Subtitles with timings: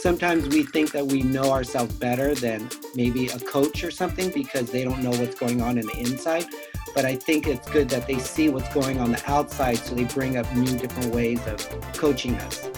[0.00, 4.70] sometimes we think that we know ourselves better than maybe a coach or something because
[4.70, 6.46] they don't know what's going on in the inside.
[6.94, 10.04] But I think it's good that they see what's going on the outside so they
[10.04, 11.58] bring up new different ways of
[11.92, 12.70] coaching us.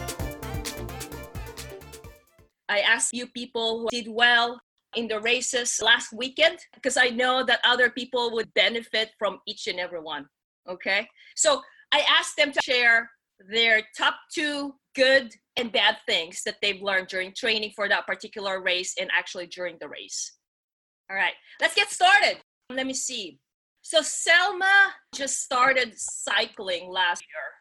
[2.68, 4.60] I asked you people who did well
[4.96, 9.68] in the races last weekend because I know that other people would benefit from each
[9.68, 10.26] and every one.
[10.68, 11.08] Okay.
[11.36, 11.62] So
[11.92, 13.08] I asked them to share
[13.48, 18.62] their top two good and bad things that they've learned during training for that particular
[18.62, 20.32] race and actually during the race.
[21.10, 22.38] All right, let's get started.
[22.70, 23.38] Let me see.
[23.82, 27.52] So Selma just started cycling last year.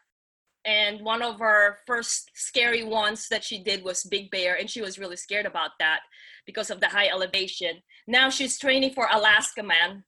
[0.64, 4.80] And one of her first scary ones that she did was Big Bear, and she
[4.80, 6.00] was really scared about that
[6.46, 7.82] because of the high elevation.
[8.06, 10.04] Now she's training for Alaska Man.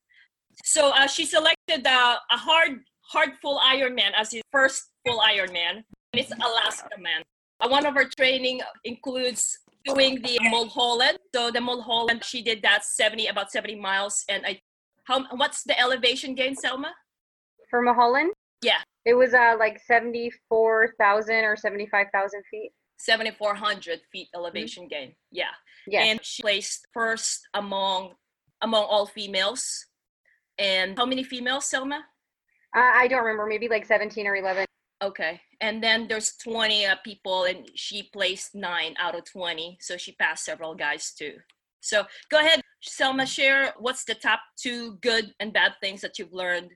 [0.65, 5.83] So uh, she selected uh, a hard, hard full Ironman as his first full Ironman.
[6.19, 7.23] It's Alaska Man.
[7.61, 11.19] Uh, one of our training includes doing the Mulholland.
[11.35, 14.25] So the Mulholland, she did that 70, about 70 miles.
[14.29, 14.61] And I,
[15.05, 16.93] how, what's the elevation gain, Selma?
[17.71, 18.33] For Mulholland?
[18.63, 18.79] Yeah.
[19.05, 22.71] It was uh, like 74,000 or 75,000 feet.
[22.99, 24.89] 7,400 feet elevation mm-hmm.
[24.89, 25.15] gain.
[25.31, 25.53] Yeah.
[25.87, 26.05] Yeah.
[26.05, 28.15] And she placed first among
[28.63, 29.87] among all females.
[30.59, 31.97] And how many females, Selma?
[32.75, 33.47] Uh, I don't remember.
[33.47, 34.65] Maybe like 17 or 11.
[35.03, 35.41] Okay.
[35.65, 39.79] And then there's 20 uh, people, and she placed nine out of 20.
[39.81, 41.37] So she passed several guys too.
[41.81, 46.35] So go ahead, Selma, share what's the top two good and bad things that you've
[46.35, 46.73] learned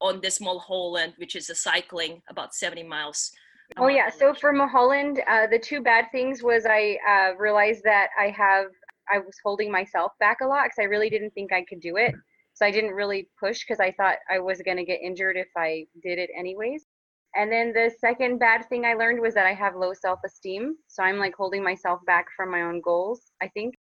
[0.00, 3.30] on this Mulholland, which is a cycling about 70 miles.
[3.76, 4.08] Oh yeah.
[4.08, 8.68] So for Mulholland, uh, the two bad things was I uh, realized that I have
[9.12, 11.98] I was holding myself back a lot because I really didn't think I could do
[11.98, 12.14] it.
[12.54, 15.48] So I didn't really push because I thought I was going to get injured if
[15.54, 16.86] I did it anyways.
[17.34, 20.76] And then the second bad thing I learned was that I have low self esteem.
[20.86, 23.74] So I'm like holding myself back from my own goals, I think.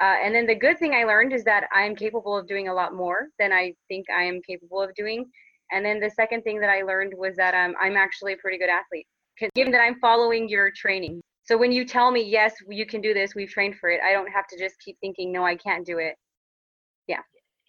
[0.00, 2.74] Uh, and then the good thing I learned is that I'm capable of doing a
[2.74, 5.26] lot more than I think I am capable of doing.
[5.72, 8.58] And then the second thing that I learned was that um, I'm actually a pretty
[8.58, 9.06] good athlete,
[9.54, 11.20] given that I'm following your training.
[11.44, 14.12] So when you tell me, yes, you can do this, we've trained for it, I
[14.12, 16.16] don't have to just keep thinking, no, I can't do it.
[17.06, 17.20] Yeah.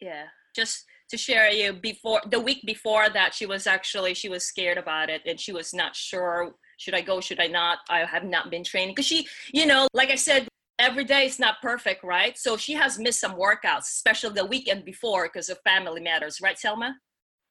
[0.02, 0.24] Yeah.
[0.56, 4.78] Just to share you before the week before that she was actually she was scared
[4.78, 7.80] about it and she was not sure should i go should i not?
[7.90, 8.96] I have not been training.
[8.96, 12.38] Because she you know like i said every day is not perfect right?
[12.38, 16.58] So she has missed some workouts especially the weekend before because of family matters right
[16.58, 16.96] selma?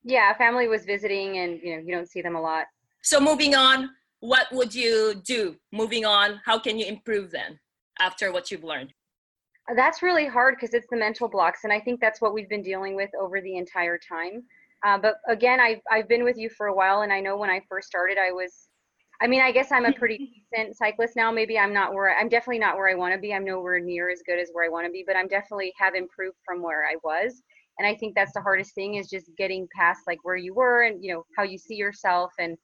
[0.02, 2.66] Yeah family was visiting and you know you don't see them a lot.
[3.02, 3.90] So moving on
[4.20, 5.56] what would you do?
[5.72, 7.58] Moving on how can you improve then
[8.00, 8.92] after what you've learned
[9.74, 12.62] that's really hard because it's the mental blocks, and I think that's what we've been
[12.62, 14.42] dealing with over the entire time.
[14.84, 17.50] Uh, but again, I've I've been with you for a while, and I know when
[17.50, 18.68] I first started, I was,
[19.22, 21.32] I mean, I guess I'm a pretty decent cyclist now.
[21.32, 23.32] Maybe I'm not where I'm definitely not where I want to be.
[23.32, 25.94] I'm nowhere near as good as where I want to be, but I'm definitely have
[25.94, 27.42] improved from where I was.
[27.78, 30.82] And I think that's the hardest thing is just getting past like where you were
[30.82, 32.56] and you know how you see yourself and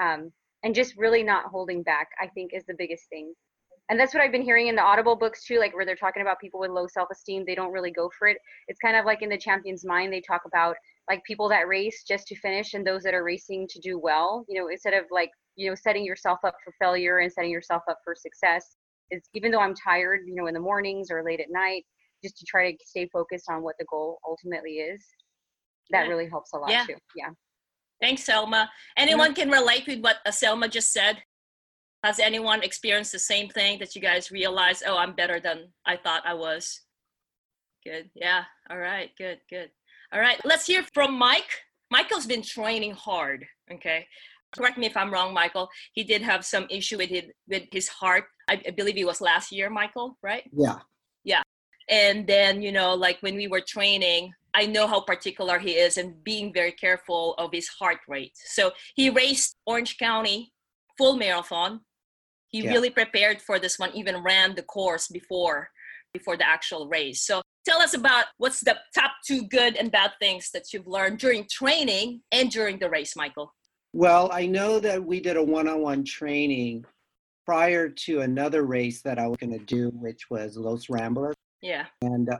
[0.00, 0.30] um
[0.64, 2.08] and just really not holding back.
[2.20, 3.32] I think is the biggest thing
[3.90, 6.22] and that's what I've been hearing in the Audible books too, like where they're talking
[6.22, 8.38] about people with low self esteem, they don't really go for it.
[8.68, 10.76] It's kind of like in the champion's mind, they talk about
[11.08, 14.44] like people that race just to finish and those that are racing to do well,
[14.48, 17.82] you know, instead of like, you know, setting yourself up for failure and setting yourself
[17.88, 18.76] up for success.
[19.10, 21.84] Is even though I'm tired, you know, in the mornings or late at night,
[22.22, 25.04] just to try to stay focused on what the goal ultimately is.
[25.90, 26.08] That yeah.
[26.08, 26.86] really helps a lot yeah.
[26.86, 26.96] too.
[27.14, 27.28] Yeah.
[28.00, 28.70] Thanks, Selma.
[28.96, 29.50] Anyone mm-hmm.
[29.50, 31.18] can relate with what Selma just said?
[32.04, 35.96] Has anyone experienced the same thing that you guys realize, oh, I'm better than I
[35.96, 36.82] thought I was?
[37.82, 38.10] Good.
[38.14, 38.44] Yeah.
[38.68, 39.10] All right.
[39.16, 39.38] Good.
[39.48, 39.70] Good.
[40.12, 40.38] All right.
[40.44, 41.62] Let's hear from Mike.
[41.90, 43.46] Michael's been training hard.
[43.72, 44.06] Okay.
[44.54, 45.70] Correct me if I'm wrong, Michael.
[45.94, 48.24] He did have some issue with his, with his heart.
[48.50, 50.44] I, I believe it was last year, Michael, right?
[50.52, 50.80] Yeah.
[51.24, 51.40] Yeah.
[51.88, 55.96] And then, you know, like when we were training, I know how particular he is
[55.96, 58.36] and being very careful of his heart rate.
[58.44, 60.52] So he raced Orange County
[60.98, 61.80] full marathon
[62.54, 62.70] he yeah.
[62.70, 65.70] really prepared for this one even ran the course before
[66.12, 67.22] before the actual race.
[67.22, 71.18] So tell us about what's the top two good and bad things that you've learned
[71.18, 73.52] during training and during the race michael?
[73.92, 76.84] Well i know that we did a one-on-one training
[77.44, 81.86] prior to another race that i was going to do which was los ramblers yeah.
[82.02, 82.38] And uh,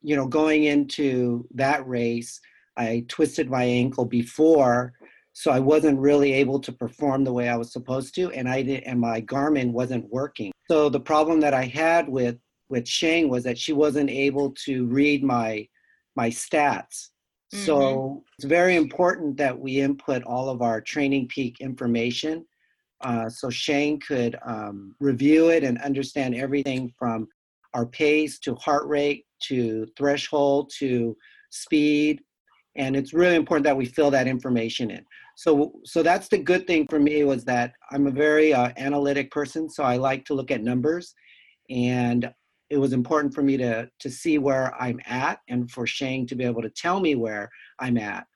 [0.00, 2.40] you know going into that race
[2.76, 4.94] i twisted my ankle before
[5.40, 8.60] so I wasn't really able to perform the way I was supposed to, and I
[8.60, 10.52] did, and my Garmin wasn't working.
[10.70, 12.36] So the problem that I had with
[12.68, 15.66] with Shang was that she wasn't able to read my
[16.14, 17.08] my stats.
[17.54, 17.64] Mm-hmm.
[17.64, 22.44] So it's very important that we input all of our training peak information
[23.00, 27.28] uh, so Shang could um, review it and understand everything from
[27.72, 31.16] our pace to heart rate to threshold to
[31.48, 32.20] speed.
[32.76, 35.04] And it's really important that we fill that information in.
[35.40, 39.30] So, so that's the good thing for me was that I'm a very uh, analytic
[39.30, 41.14] person, so I like to look at numbers,
[41.70, 42.30] and
[42.68, 46.34] it was important for me to to see where I'm at, and for shang to
[46.34, 47.48] be able to tell me where
[47.78, 48.26] I'm at.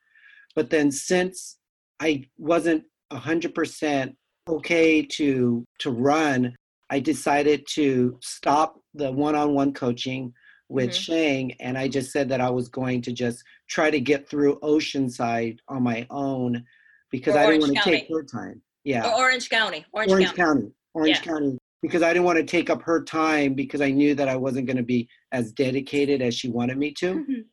[0.57, 1.59] But then, since
[2.01, 4.17] I wasn't 100%
[4.49, 6.57] okay to to run,
[6.89, 10.33] I decided to stop the one-on-one coaching
[10.71, 11.05] with Mhm.
[11.05, 14.59] Shang, and I just said that I was going to just try to get through
[14.61, 16.65] Oceanside on my own
[17.11, 18.63] because Or I didn't Orange want to take her time.
[18.85, 19.85] Yeah, Or Orange County.
[19.93, 20.37] Orange, Orange County.
[20.37, 21.23] County, Orange Yeah.
[21.23, 24.37] County, because I didn't want to take up her time because I knew that I
[24.37, 27.15] wasn't going to be as dedicated as she wanted me to.
[27.15, 27.45] Mhm.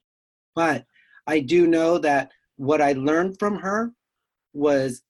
[0.56, 0.86] But
[1.28, 3.94] I do know that what I learned from her
[4.54, 5.04] was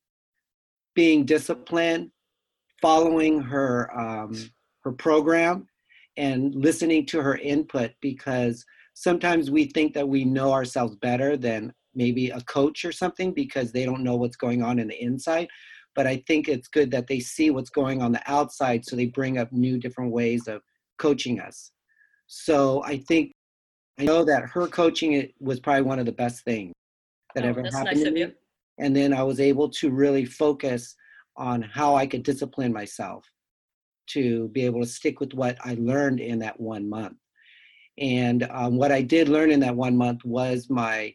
[0.93, 2.11] being disciplined,
[2.81, 4.35] following her um,
[4.83, 5.67] her program,
[6.17, 7.91] and listening to her input.
[8.01, 13.33] Because sometimes we think that we know ourselves better than maybe a coach or something
[13.33, 15.47] because they don't know what's going on in the inside.
[15.95, 19.07] But I think it's good that they see what's going on the outside, so they
[19.07, 20.61] bring up new different ways of
[20.97, 21.71] coaching us.
[22.27, 23.33] So I think
[23.99, 26.73] I know that her coaching it was probably one of the best things
[27.35, 28.33] that Oh, ever happened nice to.
[28.79, 30.95] And then I was able to really focus
[31.35, 33.25] on how I could discipline myself
[34.07, 37.17] to be able to stick with what I learned in that one month.
[37.97, 41.13] And um, what I did learn in that one month was my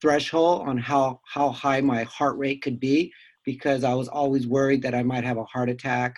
[0.00, 3.12] threshold on how how high my heart rate could be
[3.44, 6.16] because I was always worried that I might have a heart attack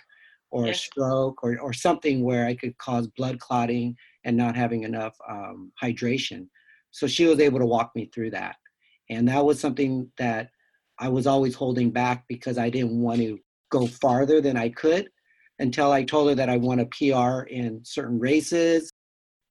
[0.51, 3.95] or a stroke or, or something where I could cause blood clotting
[4.25, 6.47] and not having enough um, hydration.
[6.91, 8.57] So she was able to walk me through that.
[9.09, 10.49] And that was something that
[10.99, 13.39] I was always holding back because I didn't want to
[13.71, 15.09] go farther than I could
[15.59, 18.91] until I told her that I want a PR in certain races.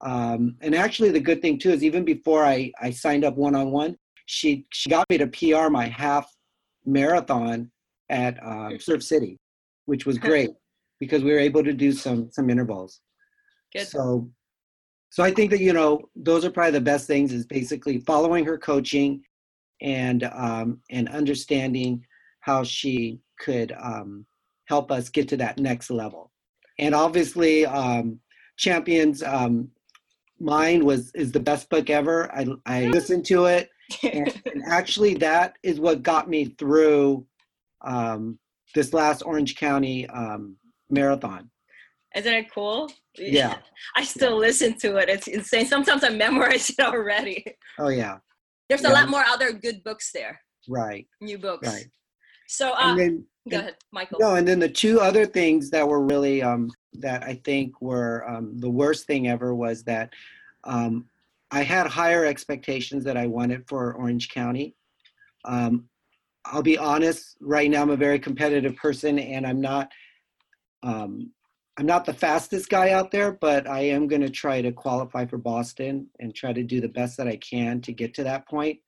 [0.02, 3.54] Um, and actually, the good thing too is even before I, I signed up one
[3.54, 3.96] on one,
[4.30, 6.32] she she got me to PR my half
[6.86, 7.70] marathon
[8.08, 9.36] at um, Surf City,
[9.86, 10.50] which was great
[11.00, 13.00] because we were able to do some some intervals.
[13.72, 13.88] Good.
[13.88, 14.30] So,
[15.10, 18.44] so I think that you know those are probably the best things is basically following
[18.44, 19.20] her coaching,
[19.82, 22.04] and um, and understanding
[22.40, 24.24] how she could um,
[24.66, 26.30] help us get to that next level.
[26.78, 28.20] And obviously, um,
[28.56, 29.68] Champions um,
[30.38, 32.32] Mind was is the best book ever.
[32.32, 33.68] I I listened to it,
[34.02, 37.26] and, and actually that is what got me through
[37.82, 38.38] um,
[38.74, 40.56] this last Orange County um,
[40.90, 41.50] marathon.
[42.14, 42.90] Isn't it cool?
[43.16, 43.58] Yeah.
[43.96, 45.08] I still listen to it.
[45.08, 45.66] It's insane.
[45.66, 47.44] Sometimes I memorize it already.
[47.78, 48.18] Oh yeah,
[48.68, 51.68] There's a lot more other good books there, right, new books.
[51.68, 51.86] right.
[52.48, 54.18] So, uh, And then go ahead, Michael.
[54.20, 58.28] No, and then the two other things that were really um, that I think were
[58.28, 60.12] um, the worst thing ever was that
[60.64, 61.06] um,
[61.50, 64.76] I had higher expectations that I wanted for Orange County.
[65.44, 65.88] Um,
[66.44, 67.36] I'll be honest.
[67.40, 69.90] Right now, I'm a very competitive person, and I'm not.
[70.82, 71.32] Um,
[71.78, 75.24] I'm not the fastest guy out there, but I am going to try to qualify
[75.24, 78.46] for Boston and try to do the best that I can to get to that
[78.46, 78.80] point.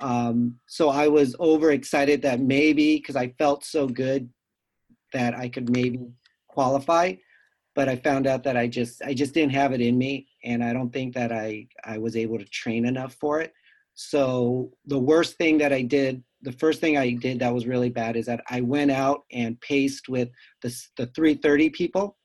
[0.00, 4.28] Um, so I was overexcited that maybe because I felt so good
[5.12, 6.00] that I could maybe
[6.48, 7.14] qualify,
[7.74, 10.62] but I found out that I just I just didn't have it in me, and
[10.62, 13.52] I don't think that I I was able to train enough for it.
[13.94, 17.90] So the worst thing that I did, the first thing I did that was really
[17.90, 20.28] bad is that I went out and paced with
[20.62, 22.16] the the 330 people,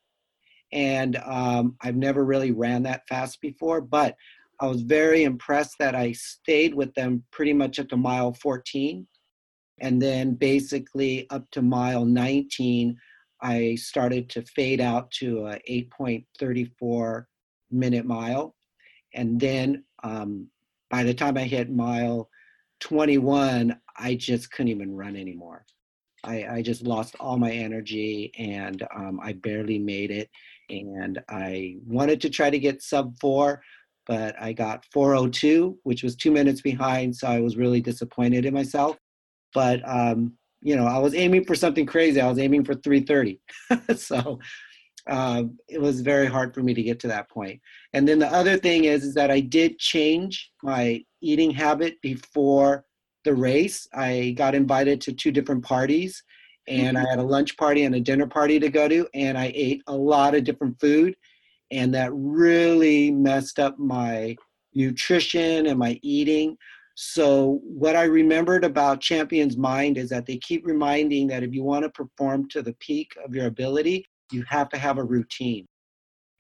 [0.72, 4.16] and um, I've never really ran that fast before, but
[4.60, 9.06] I was very impressed that I stayed with them pretty much up to mile 14.
[9.80, 12.96] And then basically up to mile 19,
[13.42, 17.26] I started to fade out to a 8.34
[17.74, 18.56] minute mile.
[19.14, 20.48] And then um,
[20.90, 22.30] by the time I hit mile
[22.80, 25.66] 21, I just couldn't even run anymore.
[26.24, 30.30] I, I just lost all my energy and um, I barely made it.
[30.70, 33.62] And I wanted to try to get sub four,
[34.08, 37.16] but I got 402, which was two minutes behind.
[37.16, 38.98] So I was really disappointed in myself.
[39.54, 42.22] But, um, you know, I was aiming for something crazy.
[42.22, 43.40] I was aiming for 330.
[43.98, 44.40] so
[45.10, 47.60] um, it was very hard for me to get to that point.
[47.94, 52.86] And then the other thing is, is that I did change my eating habit before
[53.26, 53.88] the race.
[53.94, 56.24] I got invited to two different parties
[56.68, 59.52] and I had a lunch party and a dinner party to go to, and I
[59.54, 61.16] ate a lot of different food,
[61.72, 64.36] and that really messed up my
[64.74, 66.58] nutrition and my eating.
[66.96, 71.64] So, what I remembered about Champion's Mind is that they keep reminding that if you
[71.64, 75.66] want to perform to the peak of your ability, you have to have a routine.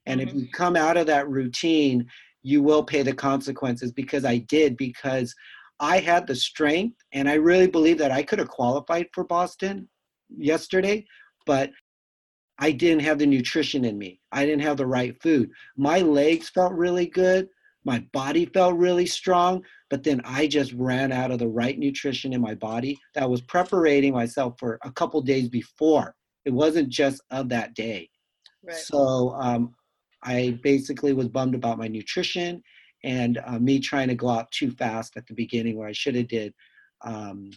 [0.05, 0.39] And if mm-hmm.
[0.39, 2.07] you come out of that routine,
[2.41, 5.33] you will pay the consequences because I did, because
[5.79, 9.87] I had the strength and I really believe that I could have qualified for Boston
[10.29, 11.05] yesterday,
[11.45, 11.71] but
[12.59, 14.19] I didn't have the nutrition in me.
[14.31, 15.49] I didn't have the right food.
[15.75, 17.49] My legs felt really good.
[17.85, 22.31] My body felt really strong, but then I just ran out of the right nutrition
[22.31, 26.15] in my body that was preparing myself for a couple days before.
[26.45, 28.09] It wasn't just of that day.
[28.63, 28.75] Right.
[28.75, 29.75] So um,
[30.23, 32.63] I basically was bummed about my nutrition
[33.03, 36.15] and uh, me trying to go out too fast at the beginning where I should
[36.15, 36.53] have did
[37.03, 37.51] um,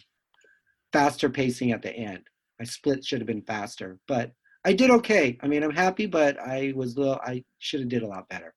[0.91, 2.23] faster pacing at the end.
[2.59, 4.31] My split should have been faster, but
[4.65, 5.37] I did okay.
[5.41, 8.53] I mean, I'm happy, but I was little, I should have did a lot better.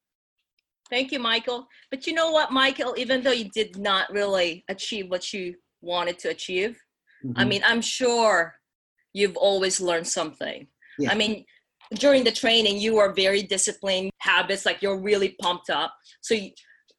[0.89, 1.69] Thank you, Michael.
[1.91, 2.95] But you know what, Michael?
[2.97, 6.81] Even though you did not really achieve what you wanted to achieve,
[7.37, 7.49] I Mhm.
[7.49, 8.60] mean, I'm sure
[9.13, 10.67] you've always learned something.
[10.99, 11.13] Yeah.
[11.13, 11.45] I mean,
[11.95, 15.95] during the training, you are very disciplined habits, like you're really pumped up.
[16.21, 16.51] So, you,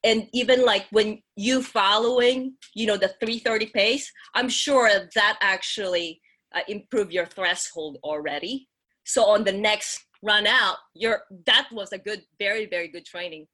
[0.04, 6.20] and even like when you following, you know, the 330 pace, I'm sure that actually
[6.56, 8.68] uh, improved your threshold already.
[9.06, 13.48] So on the next run out, you're that was a good, very, very good training.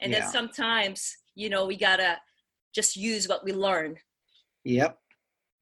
[0.00, 0.20] And Yeah.
[0.20, 2.18] then sometimes, you know, we gotta
[2.74, 3.96] just use what we learn.
[4.64, 4.98] Yep.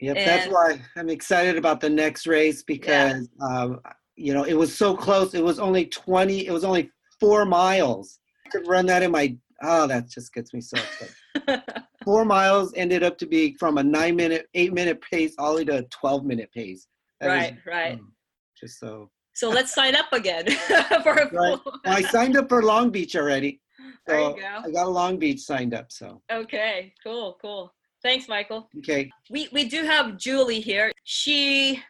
[0.02, 0.16] Yep.
[0.24, 3.80] That's why I'm excited about the next race because, um,
[4.16, 5.32] you know, it was so close.
[5.32, 6.90] It was only 20, it was only
[7.20, 8.18] four miles.
[8.44, 11.84] I could run that in my, oh, that just gets me so upset.
[12.04, 15.58] four miles ended up to be from a nine minute, eight minute pace all the
[15.58, 16.88] way to a 12 minute pace.
[17.20, 17.92] That right, right.
[17.92, 18.12] um,
[18.60, 19.08] just so.
[19.34, 20.50] So let's sign up again
[21.04, 21.58] for a Right.
[21.86, 23.60] I signed up for Long Beach already.
[24.04, 24.62] There you go.
[24.64, 25.92] I got a Long Beach signed up.
[25.92, 27.72] So, Okay, cool, cool.
[28.02, 28.68] Thanks, Michael.
[28.78, 29.10] okay.
[29.30, 30.92] We we do have Julie here.
[31.04, 31.82] She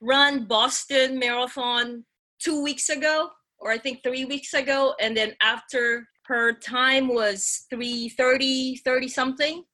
[0.00, 2.04] ran Boston Marathon
[2.40, 7.66] two weeks ago, or I think three weeks ago, and then after her time was
[7.70, 9.64] 330, 30 something.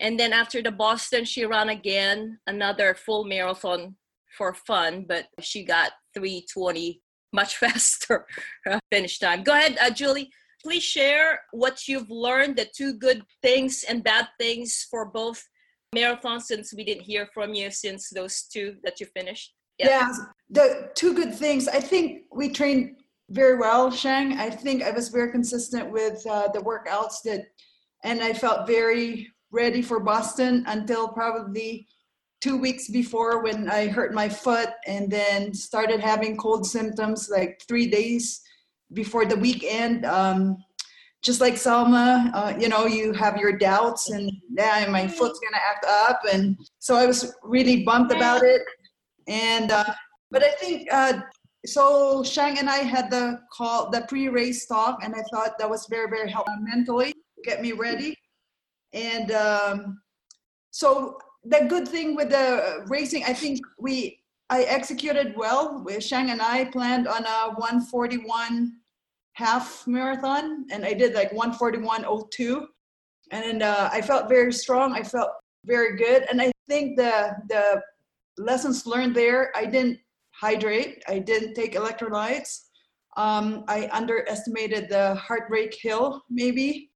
[0.00, 3.96] And then after the Boston, she ran again another full marathon
[4.36, 7.00] for fun, but she got 320
[7.32, 8.26] much faster
[8.68, 9.42] uh, finish time.
[9.42, 10.30] Go ahead, uh, Julie.
[10.62, 15.42] Please share what you've learned, the two good things and bad things for both
[15.94, 19.54] marathons, since we didn't hear from you since those two that you finished.
[19.78, 19.88] Yeah.
[19.88, 20.12] Yeah,
[20.50, 21.68] the two good things.
[21.68, 22.96] I think we trained
[23.30, 24.38] very well, Shang.
[24.38, 27.46] I think I was very consistent with uh, the workouts that,
[28.04, 31.86] and I felt very ready for Boston until probably
[32.40, 37.60] two weeks before when I hurt my foot and then started having cold symptoms like
[37.68, 38.42] three days
[38.92, 40.04] before the weekend.
[40.06, 40.62] Um,
[41.22, 45.62] just like Selma, uh, you know, you have your doubts and yeah, my foot's gonna
[45.64, 48.62] act up, and so I was really bummed about it.
[49.28, 49.94] And uh,
[50.32, 51.20] but I think uh,
[51.64, 52.24] so.
[52.24, 56.10] Shang and I had the call, the pre-race talk, and I thought that was very,
[56.10, 58.16] very helpful mentally, get me ready.
[58.92, 60.02] And um,
[60.72, 64.18] so the good thing with the racing, I think we
[64.50, 65.82] I executed well.
[65.84, 68.72] With Shang and I planned on a 141
[69.34, 72.66] half marathon, and I did like 141.02,
[73.30, 74.92] and uh, I felt very strong.
[74.94, 75.30] I felt
[75.64, 77.82] very good, and I think the the
[78.38, 79.52] lessons learned there.
[79.56, 79.98] I didn't
[80.32, 81.02] hydrate.
[81.08, 82.60] I didn't take electrolytes.
[83.16, 86.90] Um, I underestimated the heartbreak hill, maybe.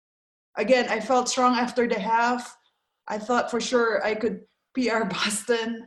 [0.57, 2.57] Again, I felt strong after the half.
[3.09, 4.41] I thought for sure I could
[4.75, 5.87] PR Boston,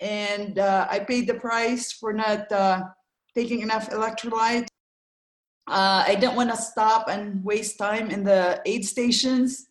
[0.00, 2.82] and uh, I paid the price for not uh,
[3.34, 4.68] taking enough electrolytes.
[5.68, 9.66] Uh, I didn't want to stop and waste time in the aid stations,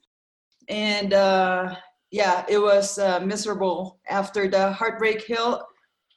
[0.68, 1.76] and uh,
[2.12, 5.66] yeah, it was uh, miserable after the heartbreak hill.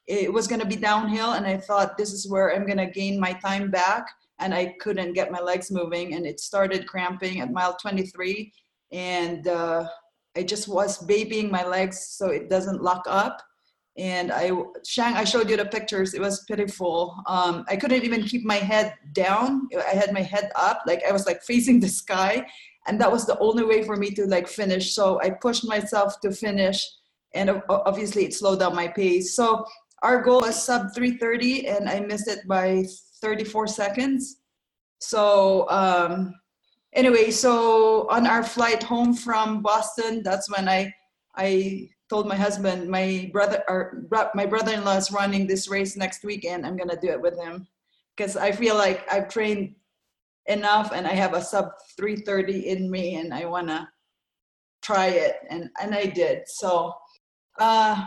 [0.06, 2.87] It was going to be downhill, and I thought this is where I'm going to
[2.87, 4.06] gain my time back.
[4.40, 8.52] And I couldn't get my legs moving, and it started cramping at mile 23.
[8.92, 9.88] And uh,
[10.37, 13.42] I just was babying my legs so it doesn't lock up.
[13.99, 14.52] And I,
[14.87, 16.14] Shang, I showed you the pictures.
[16.14, 17.21] It was pitiful.
[17.26, 19.69] Um, I couldn't even keep my head down.
[19.76, 22.47] I had my head up, like I was like facing the sky
[22.88, 26.21] and that was the only way for me to like finish so i pushed myself
[26.21, 26.88] to finish
[27.35, 29.64] and obviously it slowed down my pace so
[30.02, 32.85] our goal was sub 330 and i missed it by
[33.21, 34.38] 34 seconds
[34.99, 36.35] so um
[36.95, 40.93] anyway so on our flight home from boston that's when i
[41.37, 46.65] i told my husband my brother or my brother-in-law is running this race next weekend
[46.65, 47.67] i'm gonna do it with him
[48.17, 49.75] because i feel like i've trained
[50.49, 53.88] enough and I have a sub 330 in me and I want to
[54.83, 56.49] try it, and and I did.
[56.49, 56.95] So,
[57.59, 58.07] uh,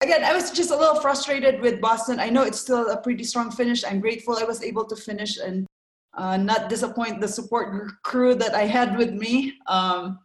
[0.00, 2.20] again, I was just a little frustrated with Boston.
[2.20, 3.84] I know it's still a pretty strong finish.
[3.84, 5.66] I'm grateful I was able to finish and
[6.14, 9.54] uh, not disappoint the support crew that I had with me.
[9.66, 10.18] Um,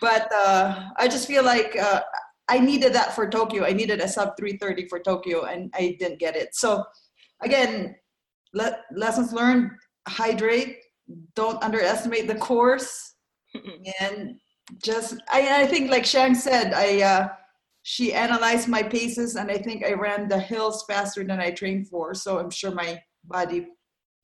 [0.00, 2.02] but uh, I just feel like uh,
[2.48, 3.64] I needed that for Tokyo.
[3.64, 6.54] I needed a sub 330 for Tokyo, and I didn't get it.
[6.54, 6.84] So,
[7.42, 7.96] again,
[8.54, 9.70] le- lessons learned:
[10.08, 10.76] hydrate,
[11.34, 13.14] don't underestimate the course,
[14.00, 14.38] and
[14.82, 17.28] just I, I think, like Shang said, I uh,
[17.82, 21.88] she analyzed my paces, and I think I ran the hills faster than I trained
[21.88, 22.14] for.
[22.14, 23.66] So I'm sure my body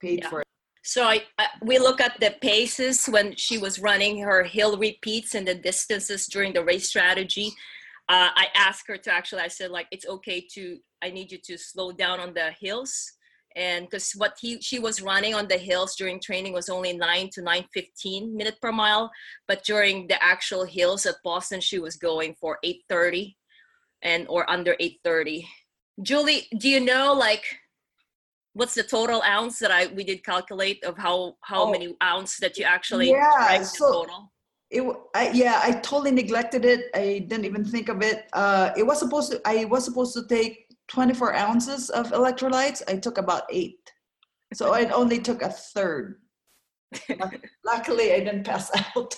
[0.01, 0.29] paid Yeah.
[0.29, 0.47] for it.
[0.85, 5.33] So I, I we look at the paces when she was running her hill repeats
[5.33, 7.47] and the distances during the race strategy.
[8.07, 9.41] Uh, I asked her to actually.
[9.41, 10.77] I said like it's okay to.
[11.01, 13.13] I need you to slow down on the hills,
[13.55, 17.31] and because what he she was running on the hills during training was only nine
[17.33, 19.09] to nine fifteen minute per mile,
[19.47, 23.35] but during the actual hills at Boston she was going for eight thirty,
[24.03, 25.47] and or under eight thirty.
[26.03, 27.43] Julie, do you know like
[28.55, 31.71] what's the total ounce that I we did calculate of how how Oh.
[31.71, 34.31] many ounce that you actually Yeah, so- total?
[34.71, 34.81] It,
[35.13, 36.81] I, yeah, I totally neglected it.
[36.95, 38.27] I didn't even think of it.
[38.33, 39.39] Uh, it was supposed to.
[39.45, 40.53] I was supposed to take
[40.87, 42.81] 24 ounces of electrolytes.
[42.87, 43.79] I took about eight,
[44.53, 46.19] so I only took a third.
[47.63, 49.13] Luckily, I didn't pass out.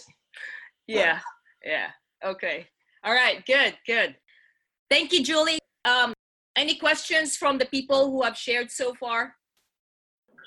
[0.85, 1.19] Yeah,
[1.63, 1.87] yeah.
[2.23, 2.67] Okay.
[3.05, 3.43] All right.
[3.45, 3.77] Good.
[3.87, 4.15] Good.
[4.89, 5.59] Thank you, Julie.
[5.85, 6.13] Um,
[6.57, 9.35] any questions from the people who have shared so far?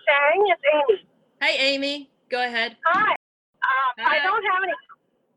[0.05, 1.07] Shang, it's Amy.
[1.41, 2.11] Hi, Amy.
[2.29, 2.77] Go ahead.
[2.85, 3.15] Hi.
[3.15, 4.75] Um, I don't have any.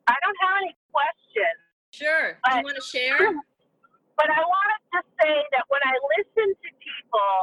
[0.10, 1.60] I don't have any questions,
[1.96, 2.36] Sure.
[2.44, 3.22] Do you want to share?
[4.20, 7.34] but I wanted to say that when I listen to people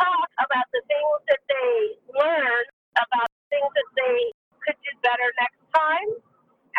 [0.00, 1.72] talk about the things that they
[2.16, 2.64] learn,
[2.96, 4.18] about things that they
[4.64, 6.08] could do better next time,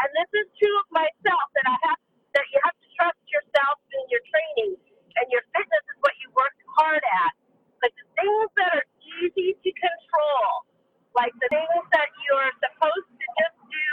[0.02, 2.02] and this is true of myself that I have
[2.34, 4.74] that you have to trust yourself in your training,
[5.20, 7.34] and your fitness is what you work hard at.
[7.82, 8.88] But the things that are
[9.20, 10.70] easy to control,
[11.18, 13.90] like the things that you're supposed to just do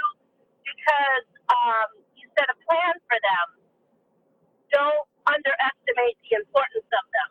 [0.63, 3.47] because um, you set a plan for them,
[4.71, 7.31] don't underestimate the importance of them.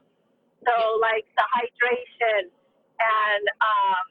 [0.65, 4.03] So, like the hydration and, um,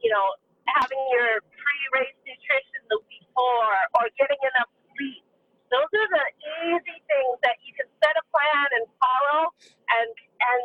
[0.00, 0.26] you know,
[0.70, 5.22] having your pre-race nutrition the week before or getting enough sleep.
[5.70, 6.26] Those are the
[6.66, 10.62] easy things that you can set a plan and follow, and and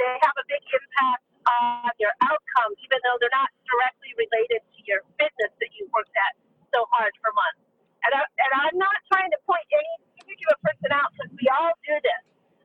[0.00, 4.78] they have a big impact on your outcome, even though they're not directly related to
[4.88, 6.32] your fitness that you worked at
[6.72, 7.60] so hard for months.
[8.00, 11.74] And, I, and I'm not trying to point any particular person out because we all
[11.84, 12.22] do this.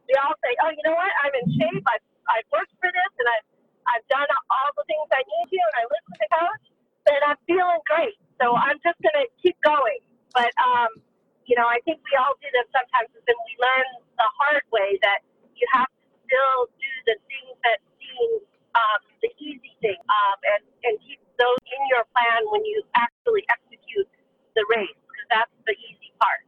[0.07, 1.11] We all say, oh, you know what?
[1.27, 1.83] I'm in shape.
[1.91, 3.47] I've, I've worked for this and I've,
[3.89, 6.65] I've done all the things I need to and I listen to the coach
[7.11, 8.17] and I'm feeling great.
[8.41, 10.01] So I'm just going to keep going.
[10.33, 11.01] But, um,
[11.45, 14.65] you know, I think we all do this sometimes and then we learn the hard
[14.73, 15.21] way that
[15.53, 18.29] you have to still do the things that seem
[18.75, 23.45] um, the easy thing um, and, and keep those in your plan when you actually
[23.47, 24.09] execute
[24.57, 26.41] the race because that's the easy part.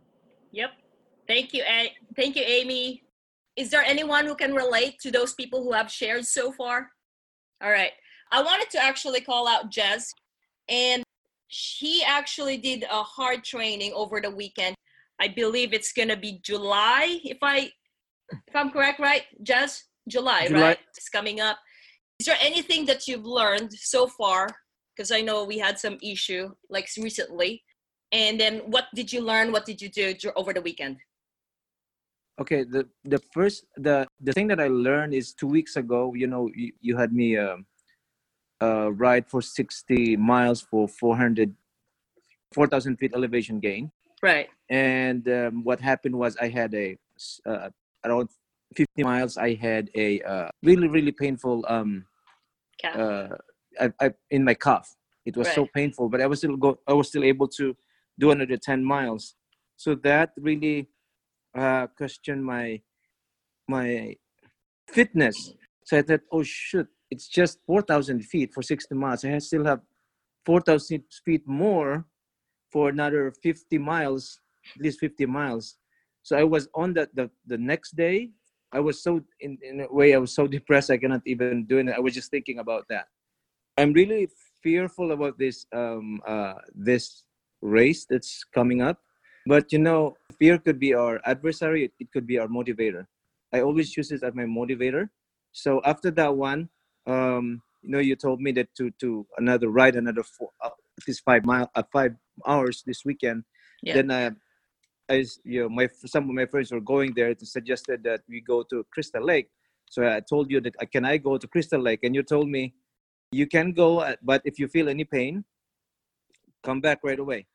[0.52, 0.72] Yep.
[1.28, 3.04] Thank you, A- thank you, Amy.
[3.56, 6.92] Is there anyone who can relate to those people who have shared so far?
[7.62, 7.92] All right.
[8.32, 10.14] I wanted to actually call out Jez,
[10.70, 11.04] and
[11.48, 14.76] she actually did a hard training over the weekend.
[15.20, 17.72] I believe it's gonna be July, if I
[18.32, 19.24] if I'm correct, right?
[19.44, 20.62] Jez, July, July.
[20.62, 20.80] right?
[20.96, 21.58] It's coming up.
[22.20, 24.50] Is there anything that you've learned so far?
[24.96, 27.64] Because I know we had some issue like recently.
[28.12, 29.52] And then what did you learn?
[29.52, 30.98] What did you do over the weekend?
[32.40, 36.28] okay the the first the the thing that i learned is two weeks ago you
[36.28, 37.66] know you, you had me um
[38.62, 41.54] uh ride for 60 miles for 400
[42.54, 43.92] 4000 feet elevation gain
[44.22, 44.50] Right.
[44.70, 46.98] and um, what happened was i had a
[47.46, 47.70] uh,
[48.06, 48.30] around
[48.76, 52.06] 50 miles i had a uh, really really painful um
[52.80, 52.96] Calf.
[52.96, 53.28] uh
[53.80, 56.94] I, I, in my calf it was so painful but i was still go i
[56.94, 57.76] was still able to
[58.20, 59.36] do another 10 miles.
[59.76, 60.90] So that really
[61.56, 62.82] uh questioned my
[63.68, 64.16] my
[64.90, 65.54] fitness.
[65.86, 69.24] So i thought oh shoot it's just 4000 feet for 60 miles.
[69.24, 69.82] I still have
[70.46, 72.06] 4000 feet more
[72.72, 74.40] for another 50 miles
[74.76, 75.78] at least 50 miles.
[76.24, 78.32] So i was on that the, the next day.
[78.74, 81.78] I was so in, in a way i was so depressed i cannot even do
[81.78, 81.88] it.
[81.90, 83.06] I was just thinking about that.
[83.78, 84.28] I'm really
[84.64, 87.24] fearful about this um uh this
[87.62, 89.00] race that's coming up
[89.46, 93.06] but you know fear could be our adversary it, it could be our motivator
[93.54, 95.10] i always use it as my motivator
[95.52, 96.70] so after that one
[97.08, 101.08] um you know you told me that to to another ride another four uh, at
[101.08, 102.14] least five mile uh, five
[102.46, 103.44] hours this weekend
[103.82, 103.96] Yeah.
[103.96, 104.32] then i
[105.10, 108.42] I, you know, my some of my friends were going there to suggested that we
[108.42, 109.50] go to Crystal Lake.
[109.90, 112.74] So I told you that can I go to Crystal Lake, and you told me
[113.32, 115.46] you can go, uh, but if you feel any pain,
[116.64, 117.48] come back right away.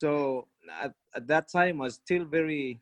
[0.00, 0.48] So
[0.82, 2.80] at, at that time, I was still very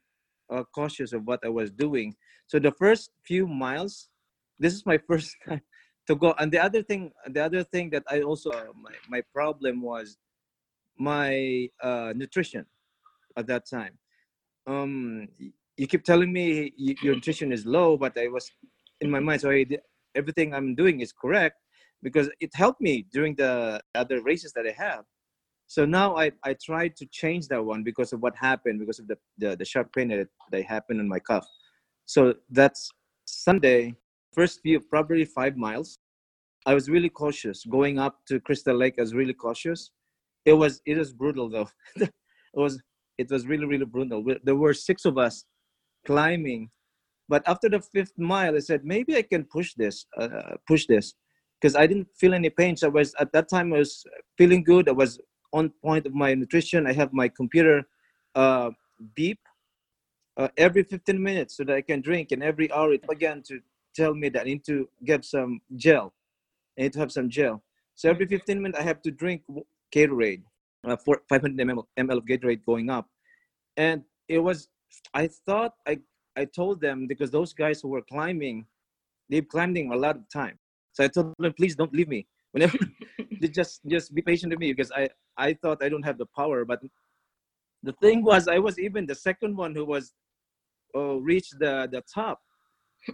[0.51, 2.15] uh, cautious of what I was doing.
[2.47, 4.09] So the first few miles,
[4.59, 5.61] this is my first time
[6.07, 6.35] to go.
[6.39, 10.17] And the other thing, the other thing that I also uh, my my problem was
[10.99, 12.67] my uh, nutrition
[13.37, 13.99] at that time.
[14.67, 15.29] Um,
[15.77, 18.51] you keep telling me your nutrition is low, but I was
[19.01, 19.65] in my mind, so I
[20.15, 21.57] everything I'm doing is correct
[22.03, 25.05] because it helped me during the other races that I have.
[25.71, 29.07] So now I, I tried to change that one because of what happened, because of
[29.07, 31.47] the, the, the sharp pain that, that happened on my cuff.
[32.07, 32.91] So that's
[33.25, 33.95] Sunday,
[34.33, 36.01] first few, probably five miles.
[36.67, 37.65] I was really cautious.
[37.65, 39.93] Going up to Crystal Lake, I was really cautious.
[40.45, 41.69] It was it was brutal though.
[41.95, 42.11] it
[42.53, 42.83] was
[43.19, 44.25] it was really really brutal.
[44.43, 45.45] There were six of us
[46.05, 46.69] climbing,
[47.29, 51.15] but after the fifth mile, I said maybe I can push this, uh, push this,
[51.61, 52.77] because I didn't feel any pain.
[52.77, 54.03] So I was at that time I was
[54.37, 54.89] feeling good.
[54.89, 55.21] I was
[55.53, 56.87] on point of my nutrition.
[56.87, 57.83] I have my computer
[58.35, 58.71] uh,
[59.15, 59.39] beep
[60.37, 63.61] uh, every 15 minutes so that I can drink, and every hour it began to
[63.95, 66.13] tell me that I need to get some gel.
[66.79, 67.63] I need to have some gel.
[67.95, 69.43] So every 15 minutes I have to drink
[69.95, 70.43] Gatorade,
[70.85, 73.09] uh, for 500 ml, ml of Gatorade going up,
[73.77, 74.69] and it was.
[75.15, 75.99] I thought I
[76.37, 78.67] I told them because those guys who were climbing,
[79.29, 80.59] they've climbing a lot of time.
[80.93, 82.27] So I told them, please don't leave me.
[82.53, 82.79] Whenever
[83.41, 86.27] they just just be patient with me because I I thought I don't have the
[86.27, 86.81] power, but
[87.83, 90.13] the thing was I was even the second one who was
[90.95, 92.41] uh, reached the the top.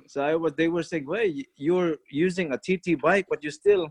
[0.08, 3.88] So I was they were saying, "Well, you're using a TT bike, but you still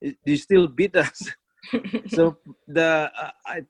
[0.00, 1.30] you still beat us."
[2.08, 2.36] so
[2.68, 3.62] the uh, I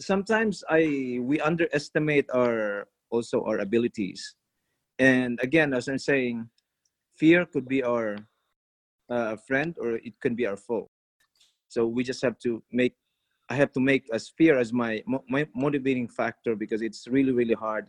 [0.00, 4.34] sometimes I we underestimate our also our abilities,
[4.98, 6.50] and again, as I'm saying,
[7.14, 8.18] fear could be our
[9.10, 10.90] uh, friend or it can be our foe.
[11.68, 12.94] So we just have to make.
[13.50, 17.54] I have to make as fear as my my motivating factor because it's really really
[17.54, 17.86] hard.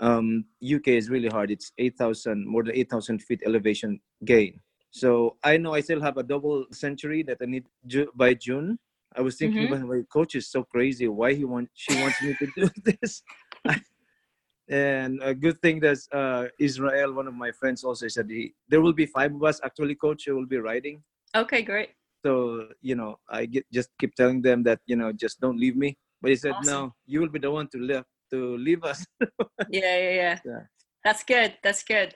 [0.00, 1.50] Um, UK is really hard.
[1.50, 4.60] It's 8,000 more than 8,000 feet elevation gain.
[4.90, 8.78] So I know I still have a double century that I need Ju- by June.
[9.16, 9.80] I was thinking, Mhm.
[9.88, 11.08] My coach is so crazy.
[11.08, 13.22] Why he want she wants me to do this?
[14.68, 18.80] and a good thing that uh, Israel, one of my friends, also said he, there
[18.80, 20.24] will be five of us actually, coach.
[20.26, 21.02] Who will be riding.
[21.36, 21.90] okay, great.
[22.24, 25.76] So you know, I get, just keep telling them that you know, just don't leave
[25.76, 25.96] me.
[26.22, 26.72] But he said, Awesome.
[26.72, 29.04] no, you will be the one to leave to leave us.
[29.68, 30.38] Yeah, yeah, yeah.
[30.44, 30.60] Yeah.
[31.04, 31.54] That's good.
[31.62, 32.14] That's good.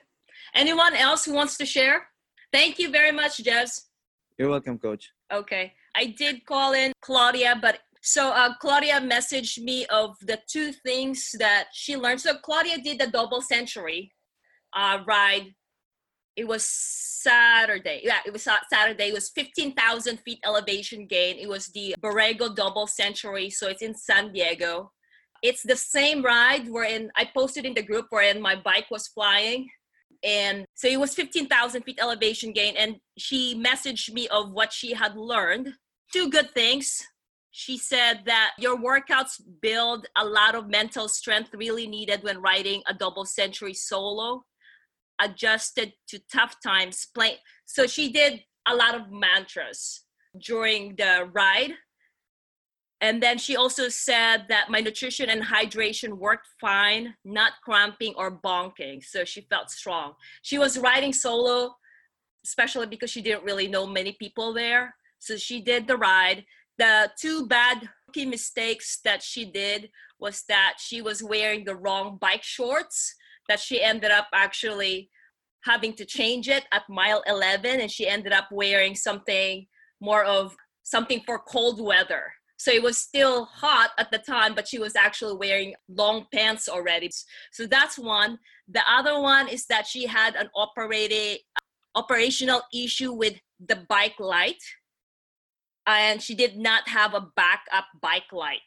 [0.55, 2.07] Anyone else who wants to share?
[2.51, 3.89] Thank you very much, Jess.
[4.37, 5.11] You're welcome, coach.
[5.31, 5.73] Okay.
[5.95, 7.79] I did call in Claudia, but
[8.09, 12.19] so uh, Claudia messaged me of the two things that she learned.
[12.19, 14.11] So Claudia did the double century
[14.75, 15.53] uh, ride.
[16.35, 18.01] It was Saturday.
[18.03, 19.09] Yeah, it was Saturday.
[19.09, 21.37] It was 15,000 feet elevation gain.
[21.37, 23.51] It was the Borrego double century.
[23.51, 24.91] So it's in San Diego.
[25.43, 29.69] It's the same ride wherein I posted in the group wherein my bike was flying
[30.21, 34.93] and so it was 15,000 feet elevation gain and she messaged me of what she
[34.93, 35.71] had learned
[36.11, 37.01] two good things
[37.59, 42.81] she said that your workouts build a lot of mental strength really needed when riding
[42.87, 44.45] a double century solo
[45.21, 50.05] adjusted to tough times play so she did a lot of mantras
[50.41, 51.73] during the ride
[53.01, 58.29] and then she also said that my nutrition and hydration worked fine, not cramping or
[58.29, 59.01] bonking.
[59.01, 60.15] So she felt strong.
[60.41, 61.75] She was riding solo,
[62.43, 64.95] especially because she didn't really know many people there.
[65.19, 66.43] So she did the ride.
[66.79, 72.17] The two bad rookie mistakes that she did was that she was wearing the wrong
[72.19, 73.15] bike shorts,
[73.49, 75.09] that she ended up actually
[75.65, 79.67] having to change it at mile 11, and she ended up wearing something
[79.99, 82.31] more of something for cold weather.
[82.55, 86.69] So it was still hot at the time, but she was actually wearing long pants
[86.69, 87.09] already.
[87.51, 88.39] So that's one.
[88.69, 91.39] The other one is that she had an operating
[91.95, 94.61] operational issue with the bike light,
[95.97, 98.59] and she did not have a backup bike light.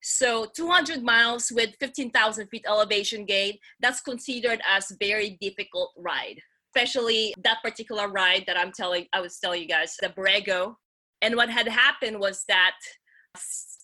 [0.00, 6.40] So 200 miles with 15,000 feet elevation gain, that's considered as very difficult ride,
[6.72, 10.76] especially that particular ride that I'm telling, I was telling you guys, the Borrego.
[11.20, 12.76] And what had happened was that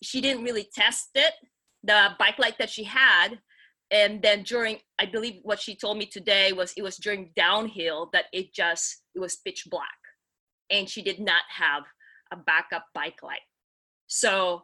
[0.03, 1.35] she didn't really test it,
[1.83, 3.41] the bike light that she had.
[3.91, 8.09] And then during, I believe what she told me today was it was during downhill
[8.13, 9.89] that it just, it was pitch black.
[10.71, 11.83] And she did not have
[12.35, 13.47] a backup bike light.
[14.07, 14.63] So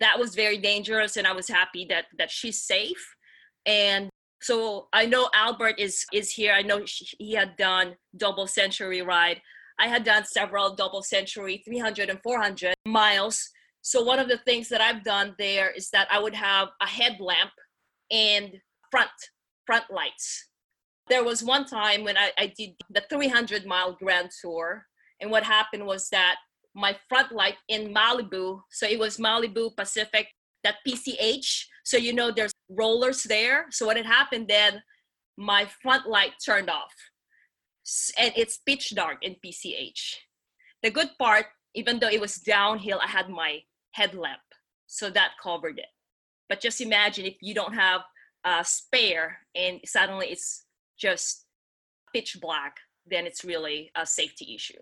[0.00, 1.16] that was very dangerous.
[1.16, 3.14] And I was happy that, that she's safe.
[3.66, 4.10] And
[4.42, 6.52] so I know Albert is is here.
[6.54, 9.40] I know sh- he had done double century ride.
[9.78, 13.50] I had done several double century 300 and 400 miles.
[13.82, 16.86] So one of the things that I've done there is that I would have a
[16.86, 17.52] headlamp
[18.10, 18.52] and
[18.90, 19.10] front
[19.66, 20.48] front lights.
[21.08, 24.86] There was one time when I, I did the 300 mile grand tour,
[25.20, 26.36] and what happened was that
[26.74, 30.28] my front light in Malibu, so it was Malibu Pacific,
[30.62, 31.64] that PCH.
[31.84, 33.66] So you know there's rollers there.
[33.70, 34.82] So what had happened then,
[35.36, 36.92] my front light turned off,
[38.18, 40.16] and it's pitch dark in PCH.
[40.82, 43.60] The good part, even though it was downhill, I had my
[43.92, 44.40] headlamp,
[44.86, 45.86] so that covered it.
[46.48, 48.02] But just imagine if you don't have
[48.44, 50.64] a spare and suddenly it's
[50.98, 51.46] just
[52.12, 54.80] pitch black, then it's really a safety issue.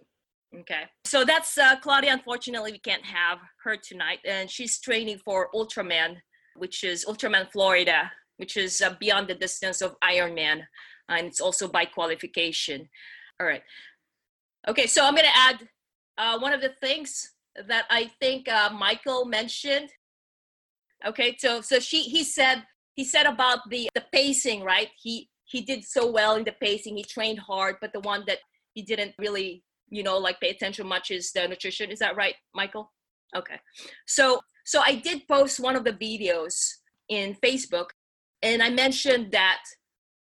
[0.57, 2.13] Okay, so that's uh, Claudia.
[2.13, 6.17] Unfortunately, we can't have her tonight, and she's training for Ultraman,
[6.57, 10.63] which is Ultraman Florida, which is uh, beyond the distance of Ironman,
[11.11, 12.89] and it's also by qualification.
[13.39, 13.63] All right.
[14.67, 15.69] Okay, so I'm gonna add
[16.17, 17.35] uh, one of the things
[17.69, 19.91] that I think uh, Michael mentioned.
[21.07, 24.89] Okay, so so she he said he said about the the pacing, right?
[25.01, 26.97] He he did so well in the pacing.
[26.97, 28.39] He trained hard, but the one that
[28.73, 31.91] he didn't really you know like pay attention much is the nutrition.
[31.91, 32.93] Is that right michael?
[33.37, 33.59] Okay.
[34.07, 36.55] So so i did post one of the videos
[37.09, 37.87] in facebook
[38.43, 39.63] and i mentioned that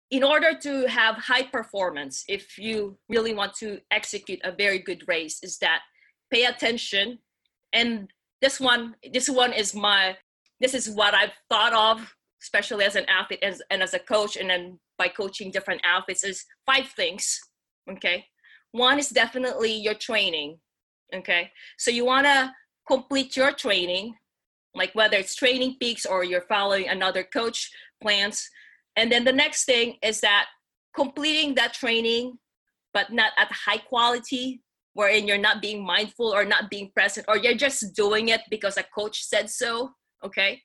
[0.10, 5.04] in order to have high performance if you really want to execute a very good
[5.08, 5.82] race is that
[6.32, 7.20] pay attention.
[7.74, 8.10] And
[8.42, 10.16] this one this one is my
[10.60, 14.38] this is what i've thought of especially as an athlete as, and as a coach
[14.38, 17.40] and then by coaching different athletes is five things
[17.90, 18.26] okay
[18.72, 20.60] one is definitely your training.
[21.14, 21.52] Okay.
[21.78, 22.52] So you want to
[22.88, 24.16] complete your training,
[24.76, 28.50] like whether it's training peaks or you're following another coach plans.
[28.96, 30.48] And then the next thing is that
[30.96, 32.38] completing that training,
[32.94, 34.62] but not at high quality,
[34.94, 38.78] wherein you're not being mindful or not being present, or you're just doing it because
[38.78, 39.92] a coach said so.
[40.26, 40.62] Okay.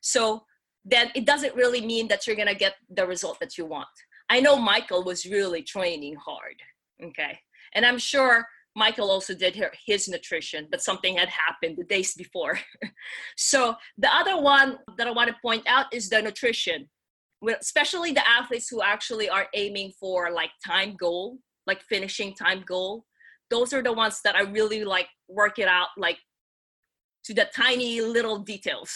[0.00, 0.44] So
[0.84, 3.88] then it doesn't really mean that you're going to get the result that you want.
[4.30, 6.56] I know Michael was really training hard.
[7.02, 7.38] Okay.
[7.74, 12.58] And I'm sure Michael also did his nutrition, but something had happened the days before.
[13.36, 16.88] so the other one that I want to point out is the nutrition,
[17.60, 23.04] especially the athletes who actually are aiming for like time goal, like finishing time goal.
[23.50, 26.18] Those are the ones that I really like work it out like
[27.24, 28.92] to the tiny little details.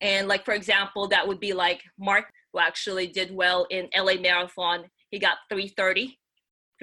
[0.00, 4.14] And like for example, that would be like Mark, who actually did well in LA
[4.14, 4.84] Marathon.
[5.10, 6.18] He got 330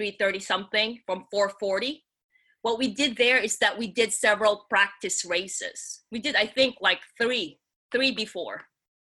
[0.02, 2.04] 330 something from 440
[2.64, 6.02] what we did there is that we did several practice races.
[6.12, 7.60] We did i think like three
[7.92, 8.62] three before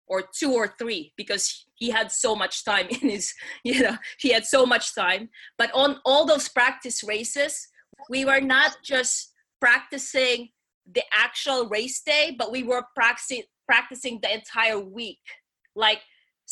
[0.08, 4.32] or two or three because he had so much time in his you know he
[4.34, 5.30] had so much time.
[5.58, 7.68] But on all those practice races
[8.10, 10.50] we were not just practicing
[10.92, 15.24] the actual race day but we were practicing practicing the entire week.
[15.76, 16.02] Like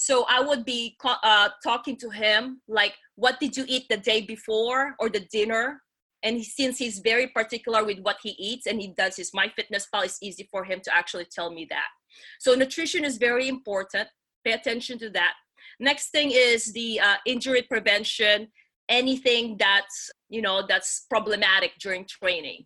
[0.06, 4.22] so i would be uh, talking to him like what did you eat the day
[4.22, 5.82] before or the dinner?
[6.24, 10.20] And since he's very particular with what he eats and he does his MyFitnessPal it's
[10.22, 11.90] easy for him to actually tell me that.
[12.40, 14.08] So nutrition is very important.
[14.46, 15.34] Pay attention to that.
[15.82, 18.48] Next thing is the uh, injury prevention
[18.88, 22.66] anything that's you know that's problematic during training.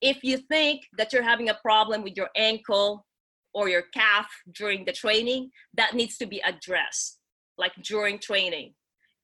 [0.00, 3.04] If you think that you're having a problem with your ankle
[3.56, 7.18] or your calf during the training, that needs to be addressed,
[7.56, 8.74] like during training.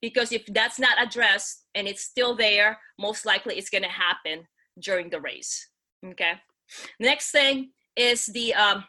[0.00, 4.48] Because if that's not addressed and it's still there, most likely it's going to happen
[4.80, 5.68] during the race.
[6.12, 6.32] Okay.
[6.98, 8.84] Next thing is the um,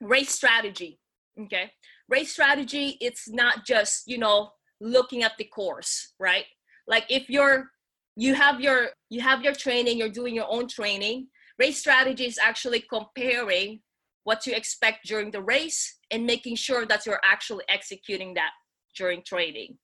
[0.00, 0.98] race strategy.
[1.40, 1.70] Okay.
[2.08, 6.46] Race strategy, it's not just, you know, looking at the course, right?
[6.88, 7.70] Like if you're
[8.16, 11.28] you have your you have your training, you're doing your own training.
[11.56, 13.80] Race strategy is actually comparing
[14.24, 18.50] what to expect during the race and making sure that you're actually executing that
[18.96, 19.78] during training.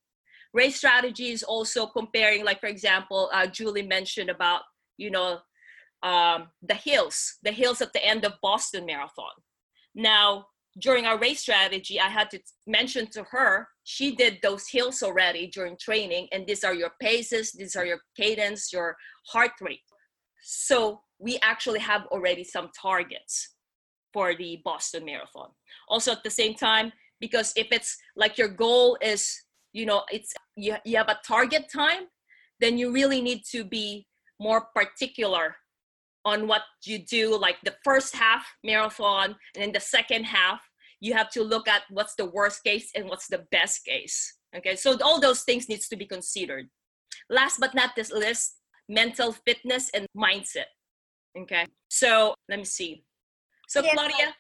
[0.55, 4.63] Race strategy is also comparing, like for example, uh, Julie mentioned about
[4.97, 5.39] you know
[6.03, 9.33] um, the hills, the hills at the end of Boston Marathon.
[9.95, 10.47] Now,
[10.81, 15.49] during our race strategy, I had to mention to her she did those hills already
[15.49, 18.97] during training, and these are your paces, these are your cadence, your
[19.27, 19.81] heart rate.
[20.43, 23.57] So we actually have already some targets
[24.13, 25.51] for the Boston Marathon.
[25.89, 29.37] Also at the same time, because if it's like your goal is,
[29.73, 32.05] you know, it's you, you have a target time,
[32.61, 34.07] then you really need to be
[34.41, 35.57] more particular
[36.25, 40.61] on what you do, like the first half marathon and then the second half.
[41.01, 44.35] you have to look at what's the worst case and what's the best case.
[44.57, 46.69] Okay, so all those things needs to be considered.
[47.31, 48.57] Last but not the least,
[48.89, 50.71] mental fitness and mindset.
[51.39, 53.05] Okay, so let me see.
[53.69, 54.35] So Yes, Claudia,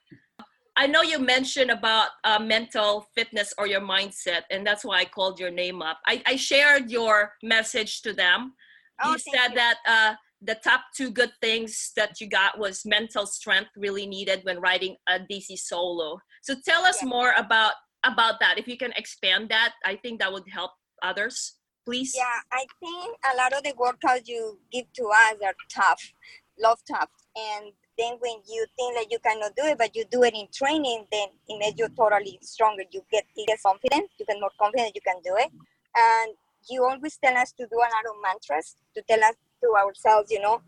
[0.77, 5.05] I know you mentioned about uh, mental fitness or your mindset, and that's why I
[5.05, 5.99] called your name up.
[6.07, 8.55] I, I shared your message to them.
[9.03, 9.55] Oh, you said you.
[9.57, 14.41] that uh, the top two good things that you got was mental strength really needed
[14.45, 16.19] when writing a DC solo.
[16.43, 17.09] So tell us Yeah.
[17.09, 18.59] more about about that.
[18.59, 20.71] If you can expand that, I think that would help
[21.03, 21.59] others.
[21.85, 22.15] Please.
[22.17, 26.13] Yeah, I think a lot of the workouts you give to us are tough,
[26.59, 27.11] love tough.
[27.35, 30.47] And then when you think that you cannot do it, but you do it in
[30.55, 32.85] training, then it makes you totally stronger.
[32.91, 35.51] You get, you get confident, you get more confident you can do it.
[35.97, 36.35] And
[36.71, 40.31] you always tell us to do a lot of mantras to tell us to ourselves,
[40.31, 40.63] you know,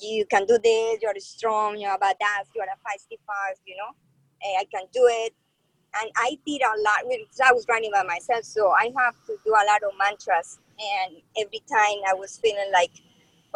[0.00, 3.90] you can do this, you're strong, you're badass, you're a feisty fast, you know,
[4.44, 5.34] eh, I can do it.
[6.02, 9.36] And I did a lot because I was running by myself, so I have to
[9.46, 10.58] do a lot of mantras.
[10.78, 12.90] And every time I was feeling like,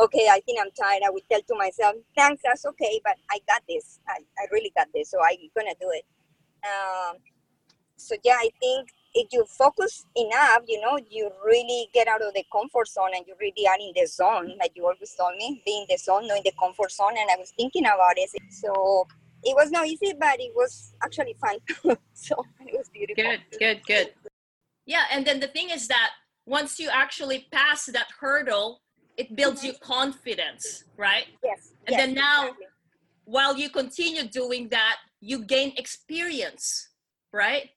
[0.01, 3.39] okay, I think I'm tired, I would tell to myself, thanks, that's okay, but I
[3.47, 4.01] got this.
[4.09, 6.05] I, I really got this, so I'm gonna do it.
[6.65, 7.17] Um,
[7.97, 12.33] so yeah, I think if you focus enough, you know, you really get out of
[12.35, 15.63] the comfort zone and you really are in the zone, like you always told me,
[15.65, 17.15] being the zone, not in the comfort zone.
[17.19, 18.31] And I was thinking about it.
[18.51, 19.07] So
[19.43, 21.59] it was not easy, but it was actually fun.
[22.15, 23.25] so it was beautiful.
[23.25, 24.15] Good, good, good.
[24.87, 26.11] Yeah, and then the thing is that
[26.47, 28.81] once you actually pass that hurdle,
[29.17, 29.69] it builds mm-hmm.
[29.69, 31.27] you confidence, right?
[31.43, 31.73] Yes.
[31.87, 32.67] And yes, then now- exactly.
[33.25, 36.89] While you continue doing that, you gain experience,
[37.33, 37.71] right?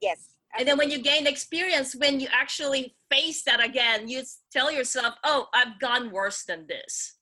[0.00, 0.30] Yes.
[0.56, 5.14] And then when you gain experience, when you actually face that again, you tell yourself,
[5.22, 7.16] "Oh, I've gone worse than this,"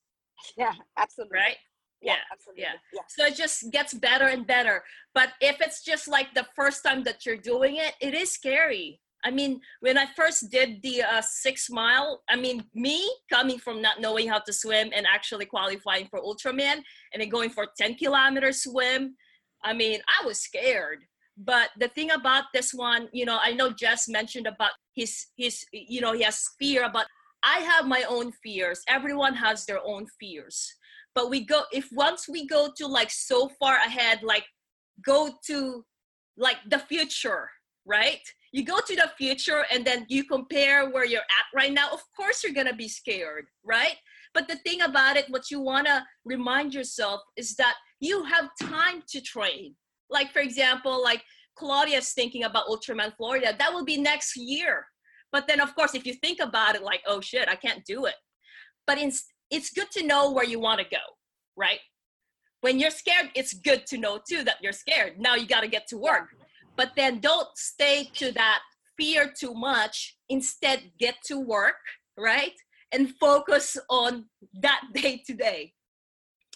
[0.57, 1.38] Yeah, absolutely.
[1.38, 1.57] right?
[2.03, 2.62] Yeah, Yeah, absolutely.
[2.62, 2.75] yeah.
[2.92, 3.01] yeah.
[3.09, 4.85] So it just gets better and better.
[5.14, 9.01] But if it's just like the first time that you're doing it, it is scary.
[9.24, 13.80] I mean, when I first did the uh, six mile, I mean, me coming from
[13.80, 16.82] not knowing how to swim and actually qualifying for Ultraman
[17.12, 19.16] and then going for 10 kilometer swim,
[19.62, 21.04] I mean, I was scared.
[21.37, 25.64] But the thing about this one, you know, I know Jess mentioned about his his,
[25.72, 27.06] you know, he has fear but
[27.42, 28.82] I have my own fears.
[28.88, 30.74] Everyone has their own fears
[31.14, 34.44] but we go if once we go to like so far ahead like
[35.04, 35.85] go to
[36.37, 37.48] like the future
[37.85, 38.22] right
[38.53, 42.01] you go to the future and then you compare where you're at right now of
[42.17, 43.97] course you're gonna be scared right
[44.35, 48.49] but the thing about it what you want to remind yourself is that you have
[48.62, 49.75] time to train
[50.11, 51.23] like for example like
[51.57, 54.87] claudia's thinking about ultraman florida that will be next year
[55.33, 58.07] but then of course if you think about it like oh shit i can't do
[58.07, 58.15] it
[58.87, 61.03] but it's it's good to know where you want to go,
[61.57, 61.79] right?
[62.62, 65.21] When you're scared, it's good to know too that you're scared.
[65.21, 66.29] Now you got to get to work.
[66.76, 68.61] But then don't stay to that
[68.98, 70.16] fear too much.
[70.28, 71.76] Instead, get to work,
[72.16, 72.54] right?
[72.92, 74.26] And focus on
[74.61, 75.74] that day to day.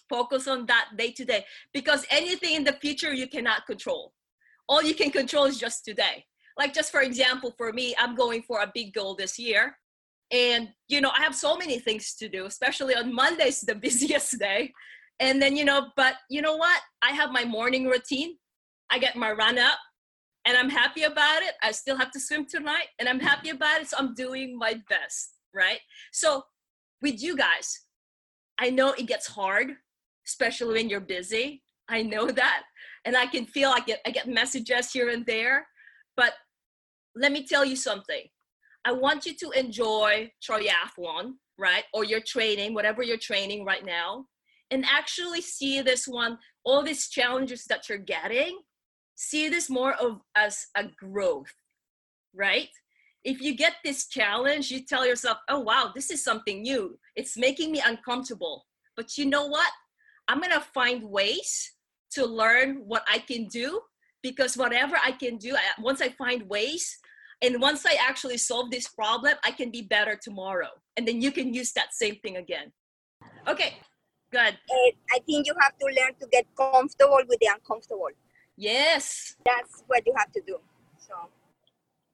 [0.08, 4.12] Focus on that day to day because anything in the future you cannot control.
[4.68, 6.24] All you can control is just today.
[6.56, 9.76] Like, just for example, for me, I'm going for a big goal this year
[10.32, 14.38] and you know i have so many things to do especially on mondays the busiest
[14.38, 14.72] day
[15.20, 18.36] and then you know but you know what i have my morning routine
[18.90, 19.78] i get my run up
[20.46, 21.54] and i'm happy about it.
[21.62, 24.74] I still have to swim tonight and i'm happy about it so i'm doing my
[24.88, 25.80] best right?
[26.12, 26.44] So
[27.02, 27.80] with you guys
[28.58, 29.76] i know it gets hard
[30.26, 31.62] especially when you're busy.
[31.88, 32.62] I know that
[33.04, 35.66] and i can feel i get i get messages here and there
[36.16, 36.32] but
[37.16, 38.22] let me tell you something.
[38.84, 41.84] I want you to enjoy triathlon, right?
[41.92, 44.26] Or your training, whatever you're training right now,
[44.70, 48.58] and actually see this one, all these challenges that you're getting,
[49.16, 51.52] see this more of as a growth,
[52.34, 52.68] right?
[53.24, 56.96] If you get this challenge, you tell yourself, oh wow, this is something new.
[57.16, 58.66] It's making me uncomfortable.
[58.94, 59.72] But you know what?
[60.28, 61.72] I'm gonna find ways
[62.12, 63.80] to learn what I can do
[64.22, 66.98] because whatever I can do, I- once I find ways,
[67.42, 70.70] and once I actually solve this problem, I can be better tomorrow.
[70.96, 72.72] And then you can use that same thing again.
[73.46, 73.76] Okay,
[74.32, 74.58] good.
[75.14, 78.08] I think you have to learn to get comfortable with the uncomfortable.
[78.56, 80.58] Yes, That's what you have to do.
[80.98, 81.14] So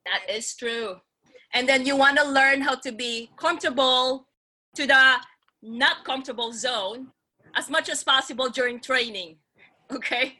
[0.07, 0.97] that is true.
[1.55, 4.26] And then you want to learn how to be comfortable
[4.74, 5.16] to the
[5.62, 7.09] not comfortable zone
[7.55, 9.36] as much as possible during training.
[9.93, 10.38] Okay?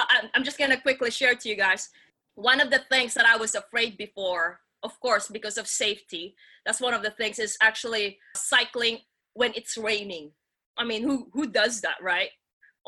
[0.00, 1.88] Uh, I- I'm just going to quickly share to you guys.
[2.34, 6.34] One of the things that I was afraid before, of course, because of safety,
[6.66, 8.98] that's one of the things is actually cycling
[9.34, 10.32] when it's raining.
[10.76, 12.30] I mean, who who does that, right?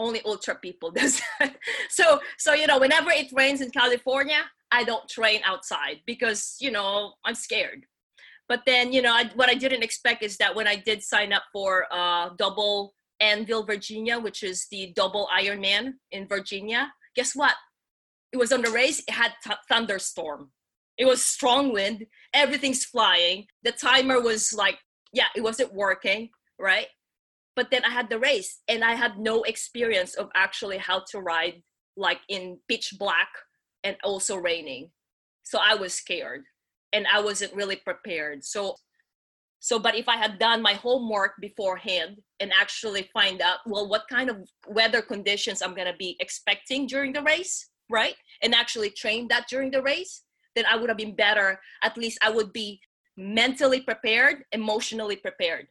[0.01, 1.55] Only ultra people does that.
[1.89, 4.43] so so you know whenever it rains in california
[4.73, 7.87] i don't train outside because you know i'm scared.
[8.49, 11.33] But then you know I, what i didn't expect is that when i did sign
[11.33, 16.83] up for uh, double anvil virginia which is the double ironman in virginia
[17.15, 17.55] guess what?
[18.33, 20.51] It was on the race it had th- thunderstorm.
[20.97, 23.47] It was strong wind everything's flying.
[23.63, 24.79] The timer was like
[25.13, 26.89] yeah it wasn't working right
[27.57, 31.21] but then i had the race and i had no experience of actually how to
[31.21, 31.63] ride
[31.97, 33.29] like in pitch black
[33.85, 34.91] and also raining.
[35.43, 36.43] So i was scared
[36.93, 38.45] and i wasn't really prepared.
[38.45, 38.77] So
[39.61, 44.09] so but if i had done my homework beforehand and actually find out well what
[44.09, 44.37] kind of
[44.69, 49.49] weather conditions i'm going to be expecting during the race right and actually train that
[49.51, 50.23] during the race
[50.57, 51.61] then i would have been better.
[51.83, 52.81] At least i would be
[53.19, 55.67] mentally prepared emotionally prepared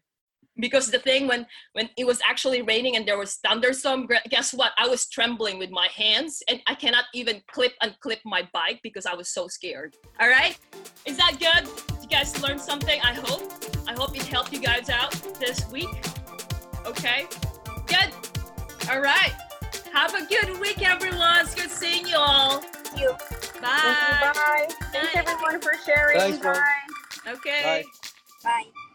[0.59, 4.71] because the thing when when it was actually raining and there was thunderstorm guess what
[4.77, 8.79] i was trembling with my hands and i cannot even clip and clip my bike
[8.83, 10.57] because i was so scared all right
[11.05, 13.51] is that good Did you guys learned something i hope
[13.87, 15.89] i hope it helped you guys out this week
[16.85, 17.27] okay
[17.87, 18.11] good
[18.91, 19.33] all right
[19.93, 23.11] have a good week everyone it's good seeing you all Thank you.
[23.61, 24.67] bye Bye.
[24.91, 26.17] Thanks everyone for sharing.
[26.17, 26.55] Thanks, Mom.
[26.55, 27.31] Bye.
[27.33, 27.83] okay Bye.
[28.43, 28.88] Bye.